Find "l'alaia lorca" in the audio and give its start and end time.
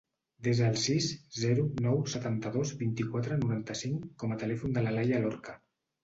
4.87-5.55